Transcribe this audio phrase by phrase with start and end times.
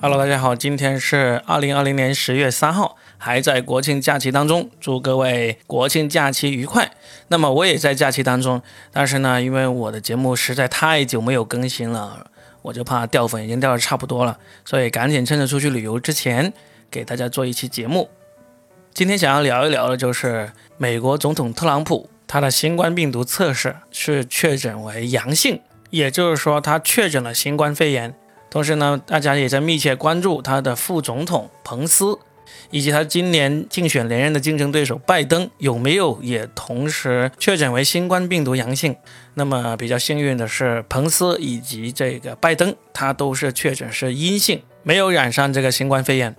[0.00, 6.92] Hello，大家好，今天是二零二零年十月三号，还在国庆假期当中，祝各位国庆假期愉快。
[7.26, 12.30] 那么我也在假期当中，但是呢，因为我的节目实在太久没有更新了，
[12.62, 16.52] 我就怕掉粉已经掉的差不多了，所以赶紧趁着出去旅游之前，
[16.88, 18.08] 给大家做一期节目。
[18.94, 25.60] 今天想要聊一聊的就是美国总统特朗普，他的新冠病毒测试是确诊为阳性，
[25.90, 28.14] 也就是说他确诊了新冠肺炎。
[28.50, 32.18] 同时呢，大家也在密切关注他的副总统彭斯，
[32.70, 38.96] 以及他今年竞选连任的竞争对手拜登有没有也同时确诊为新冠病毒阳性。
[39.34, 46.34] 那么比较幸运的是，彭斯以及这个拜登，他都是确诊是阴性，没有染上这个新冠肺炎。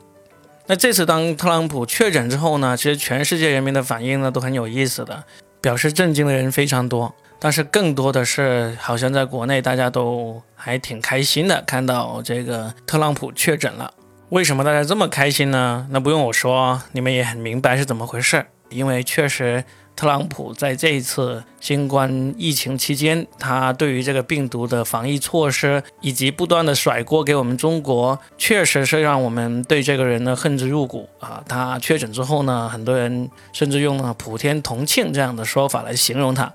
[0.66, 5.24] 那这次当特朗普确诊之后呢，其实全世界人民的反应呢都很有意思的，
[5.62, 7.16] 表示震惊的人非常多。
[7.40, 13.94] 但是更多的是，好像在国内大家都还挺开心的，看到这个特朗普确诊了。
[14.30, 15.88] 为什么大家这么开心呢？
[15.90, 19.64] 那不用我说，你们也很明白是怎么回事，因为确实。
[19.96, 31.44] 特朗普在这一次新冠疫情期间，他对于这个病毒的防疫措施，以及不断的甩锅给我们中国，确实是让我们对这个人呢恨之入骨啊！
[31.46, 36.50] 他确诊之后呢，很多人甚至用了“普天同庆”这样的说法来形容他。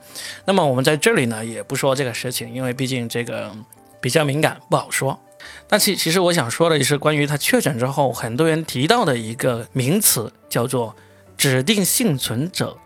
[0.46, 3.54] 那么我们在这里呢，也不说这个事情，因为毕竟这个
[4.00, 5.20] 比较敏感，不好说。
[5.68, 10.96] 但其其实我想说的是，关于他确诊之后，很多人提到的一个名词叫做
[11.36, 12.76] “指定幸存者”。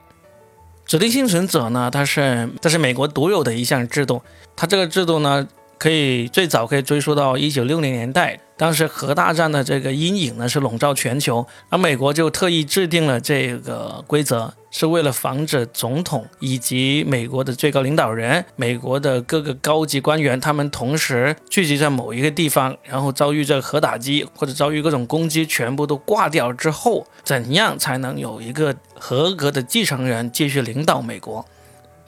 [0.86, 4.22] 指定幸存者呢，它是这是美国独有的一项制度，
[4.56, 5.46] 它这个制度呢，
[5.78, 8.40] 可以最早可以追溯到一九六零年代。
[8.56, 31.44] 当时核大战的这个阴影呢是笼罩全球，而美国就特意制定了这个规则，是为了防止总统以及美国的最高领导人、美国的各个高级官员他们同时聚集在某一个地方，然后遭遇这核打击或者遭遇各种攻击，全部都挂掉之后，怎样才能有一个合格的继承人继续领导美国？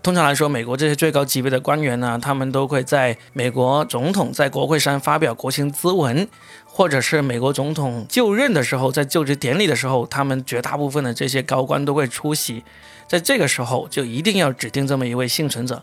[0.02, 6.26] 通常来说，美国这些最高级别的官员呢，他们都会在美国总统在国会山发表国情咨文，
[6.64, 12.64] 或者是美国总统就任的时候，在就职典礼的时候，他们绝大部分的这些高官都会出席。
[13.06, 15.82] 在这个时候，就一定要指定这么一位幸存者，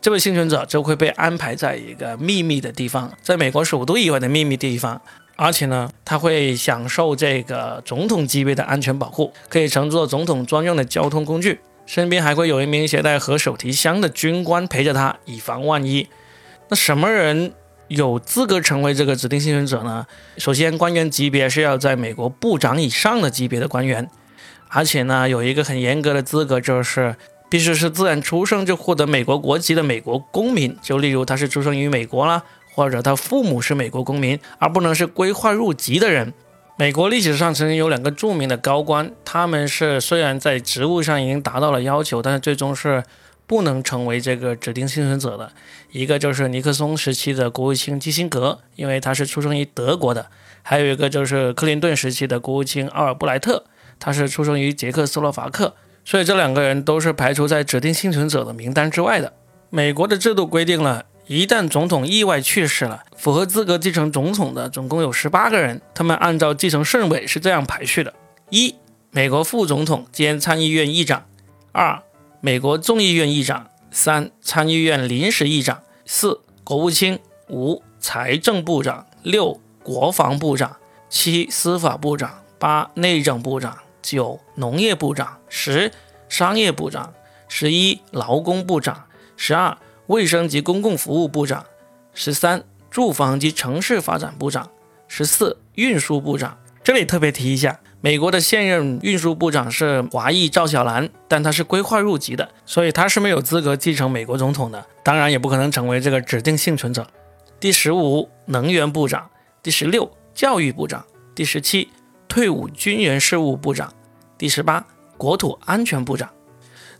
[0.00, 5.00] 这位幸存者就会被安排在一个秘密的地方，在美国首都以外的秘密地方，
[5.36, 11.60] 而且呢，他会享受这个总统级别的安全保护，可以乘坐总统专用的交通工具。
[11.84, 16.08] 身边还会有一名携带核手提箱的军官陪着他，以防万一。
[16.68, 17.52] 那什么人
[17.88, 20.06] 有资格成为这个指定幸存者呢？
[20.38, 24.08] 首先，官员级别是要在美国部长以上的级别的官员，
[24.68, 27.14] 而且呢，有一个很严格的资格，就是
[27.50, 30.74] 必须是自然出生就获得美国国籍的美国公民。
[30.80, 36.32] 就例如他是出生于美国啦，或者他父母是美国公民，而不能是规划入籍的人。
[36.76, 43.04] 美国历史上曾经有两个著名的高官，他们是虽然在职务上已经达到了要求，但是最终是
[43.46, 45.52] 不能成为这个指定幸存者的。
[45.90, 50.22] 一个就是尼克松时期的国务卿基辛格，因为他是出生于德国的；
[50.62, 53.64] 还有一个就是克林顿时期的国务卿奥尔布莱特，
[54.00, 55.74] 他是出生于捷克斯洛伐克，
[56.06, 59.34] 所以这两个人都是排除在指定幸存者的名单之外的。
[59.68, 61.04] 美国的制度规定了。
[61.26, 68.12] 一旦总统意外去世了，符合资格继承总统的总共有十八个人，他们按照继承顺位是这样排序的：
[68.50, 68.74] 一、
[69.10, 71.20] 美国副总统兼参议院议长；
[71.70, 72.02] 二、
[72.40, 77.18] 美国众议院议长；三、参议院临时议长；四、国务卿；
[77.48, 80.70] 五、财政部长；六、国防部长；
[81.08, 83.72] 七、司法部长；八、内政部长；
[84.02, 85.92] 九、农业部长；十、
[86.28, 87.12] 商业部长；
[87.48, 89.06] 十一、劳工部长；
[89.36, 89.78] 十二。
[90.12, 91.64] 卫生及公共服务部长，
[92.12, 94.68] 十三，住房及城市发展部长，
[95.08, 96.58] 十四，运输部长。
[96.84, 107.06] 这里特别提一下，美国的现任运输部长是华裔赵小兰，但他是规划入籍的，所以他是没有资格继承美国总统的，当然也不可能成为这个指定幸存者。
[107.58, 109.22] 第十五，能源部长；
[109.62, 111.00] 第十六，教育部长；
[111.34, 111.88] 第十七，
[112.28, 113.88] 退伍军人事务部长；
[114.36, 114.84] 第十八，
[115.16, 116.28] 国土安全部长。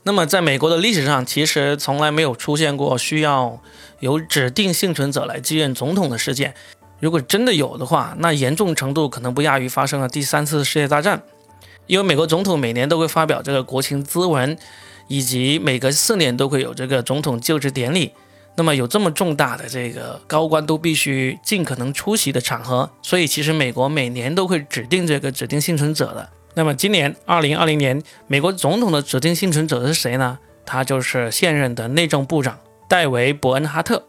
[0.05, 3.61] 那么，在美国的历史上，其实从来没有出现过需要
[4.01, 6.53] 由指定幸存者来继任总统的事件。
[6.99, 11.23] 如果真的有的话，那严重程度可能不亚于发生了第三次世界大战。
[11.87, 14.57] 因为美国总统每年都会发表这个国情咨文，
[15.07, 18.11] 以及每隔四年都会有这个总统就职典礼。
[18.55, 26.29] 那么有这么重大的这个高官都必须尽可能出席的场合，所以其实美国每年都会指定这个指定幸存者的。
[26.55, 30.37] 那么今年二零二零年，美国总统的指定幸存者是谁呢？
[30.65, 32.57] 他就是现任的内政部长
[32.87, 34.03] 戴维·伯恩哈特。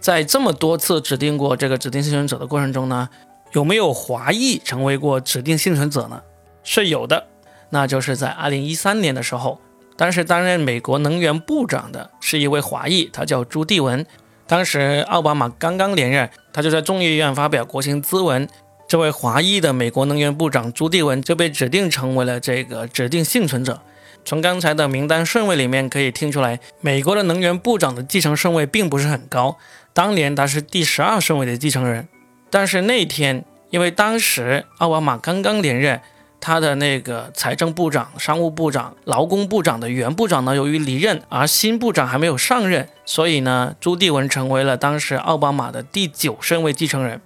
[0.00, 3.08] 在这么多次指定过这个指定幸存者的过程中呢，
[3.52, 6.22] 有没有华裔成为过指定幸存者呢？
[6.62, 7.26] 是有的，
[7.70, 9.60] 那就是在二零一三年的时候，
[9.96, 14.04] 当时担任美国能源部长的是一位华裔，他叫朱棣文。
[14.46, 18.48] 当时奥巴马刚刚连任，他就在众议院发表国情咨文。
[18.94, 23.82] 这位华裔的美国能源部长朱棣文就被指定成为了这个指定幸存者。
[24.24, 29.58] 从刚才的名单顺位里面可以听出来，美国的能源部长的继承顺位并不是很高。
[29.92, 32.06] 当年他是第十二顺位的继承人，
[32.50, 36.00] 但是那天因为当时奥巴马刚刚连任，
[36.40, 47.20] 他的那个财政部长、商务部长、劳工部长的原部长呢，由于离任，而新部长还没有上任，所以呢，朱棣文成为了当时奥巴马的第九顺位继承人。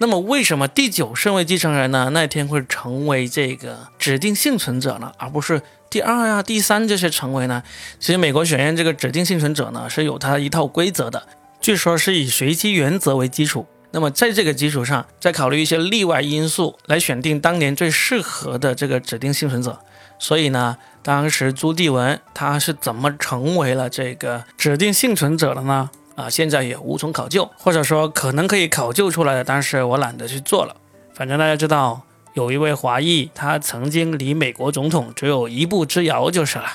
[0.00, 2.10] 那么，为什么第九顺位继承人呢？
[2.14, 5.60] 那天会成为这个指定幸存者呢，而不是
[5.90, 7.62] 第二呀、第三这些成为呢？
[7.98, 11.26] 其实，美国选任这个指定幸存者呢，是有它一套规则的，
[11.60, 13.66] 据说是以随机原则为基础。
[13.90, 19.80] 那么，在这个基础上，再考虑一些例外因素来选定当年最适合的这个指定幸存者。
[20.20, 25.90] 所以呢，当时朱棣文他是怎么成为了这个指定幸存者的呢？
[26.18, 30.74] 啊，现在也无从考究，或者说可能可以考究出来的，但是我懒得去做了。
[31.14, 32.02] 反正大家知道，
[32.34, 36.66] 有一位华裔，他曾经离美国总统只有一步之遥就是了。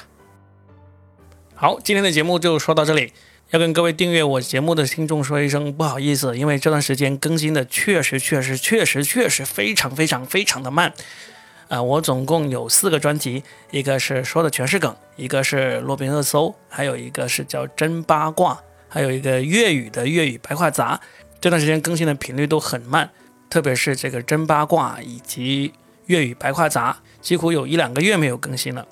[1.56, 3.12] 好，今天的节目就说到这里，
[3.50, 10.94] 要跟各位订阅我节目的听众说一声不好意思，因为这段时间更新的确实确实确实确实非常非常非常的慢。
[11.68, 18.58] 啊，我总共有四个专辑，一个是说的全是梗，一个是洛宾热搜，还有一个是叫真八卦。
[18.94, 21.02] 还有一个粤语的粤语白话杂，
[21.42, 23.10] 这段时间更新的频率都很慢，
[23.50, 25.74] 特别是这个真八卦以及
[26.06, 28.86] 粤语白话杂，几乎有一两个月没有更新了。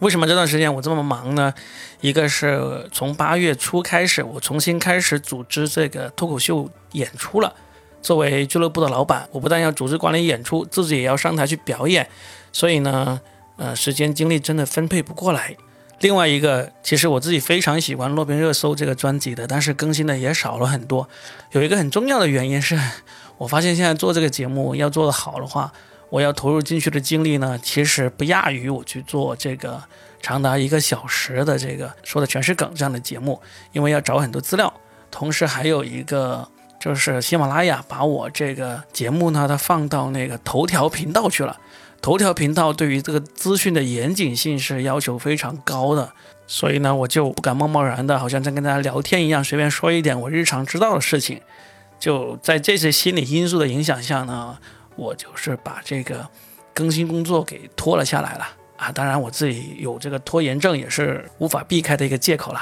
[0.00, 1.54] 为什么这段时间我这么忙呢？
[2.02, 7.54] 一个是从八月初开始，我重新开始组织这个脱口秀演出了。
[8.02, 12.06] 作为俱乐部的老板，我不但要组织管理演出，自己也要上台去表演，
[12.52, 13.18] 所以呢，
[13.56, 15.56] 呃，时间精力真的分配不过来。
[16.02, 21.08] 另外一个，其实我自己非常喜欢《洛宾热搜》这个专辑的，但是更新的也少了很多。
[21.52, 22.76] 有一个很重要的原因是，
[23.38, 25.72] 我发现现在做这个节目要做得好的话，
[26.10, 29.80] 我要投入进去的精力呢，其实不亚于我去做这个
[30.20, 33.40] 长达一个小时的这个说的全是梗这样的节目，
[33.70, 34.74] 因为要找很多资料，
[35.08, 36.48] 同时还有一个
[36.80, 41.56] 就是喜马拉雅把我这个节目呢，它放到那个头条频道去了。
[42.02, 46.12] 头条频道对于这个资讯的严谨性是要求非常高的，
[46.48, 51.40] 所以呢，我就不敢贸贸然的，好像在跟大家聊天一样，随便说一点我日常知道的事情。
[52.00, 54.58] 就在这些心理因素的影响下呢，
[54.96, 56.28] 我就是把这个
[56.74, 58.90] 更新工作给拖了下来了啊。
[58.90, 62.60] 当然，我自己有这个拖延症，也是无法避开的一个借口了。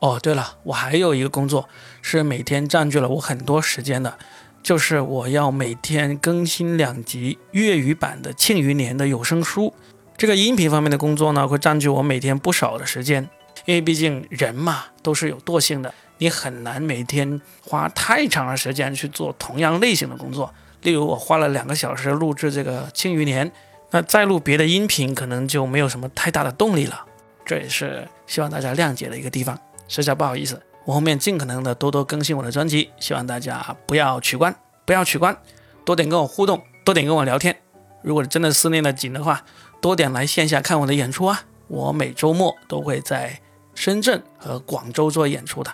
[0.00, 1.66] 哦，对了，我还有一个工作
[2.02, 4.18] 是每天占据了我很多时间的。
[4.64, 9.74] 就是我要每天更新两集粤语版的《庆余年》的有声书，
[10.16, 13.28] 这个音频方面的工作呢，会占据我每天不少的时间。
[13.66, 20.52] 因为毕竟人嘛都是有惰性的，你很难每天花太长的时间去做同样类型的工作。
[20.80, 23.46] 例如我花了两个小时录制这个《庆余年》，
[23.90, 27.04] 那再录别的音频可能就没有什么太大的动力了。
[27.44, 29.58] 这也是希望大家谅解的一个地方，
[29.88, 30.58] 实在不好意思。
[30.84, 34.54] 我后面尽可能的多多更新我的专辑，希望大家不要取关，
[34.84, 35.36] 不要取关，
[35.84, 37.56] 多点跟我互动，多点跟我聊天。
[38.02, 39.42] 如果真的思念的紧的话，
[39.80, 41.42] 多点来线下看我的演出啊！
[41.68, 43.40] 我每周末都会在
[43.74, 45.72] 深圳和广州做演出的，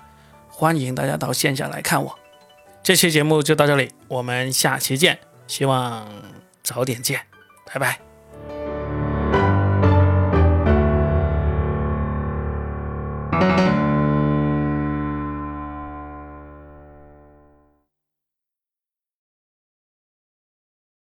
[0.48, 2.16] 欢迎大家到线下来看我。
[2.82, 6.06] 这期节目就到这里，我们下期见，希望
[6.62, 7.20] 早点见，
[7.66, 8.09] 拜拜。